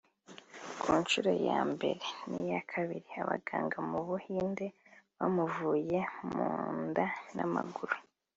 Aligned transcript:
Ku 0.81 0.89
nshuro 1.01 1.31
ya 1.47 1.59
mbere 1.73 2.03
n’iya 2.29 2.61
kabiri 2.71 3.09
abaganga 3.21 3.77
mu 3.89 3.99
Buhinde 4.07 4.65
bamuvuye 5.17 5.99
mu 6.33 6.49
nda 6.89 7.05
n’amaguru 7.35 7.95